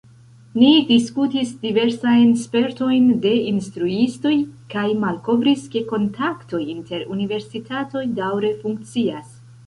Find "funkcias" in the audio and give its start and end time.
8.65-9.31